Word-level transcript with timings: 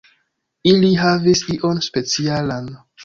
Ili 0.71 0.89
havis 1.01 1.43
ion 1.57 1.85
specialan. 1.89 2.73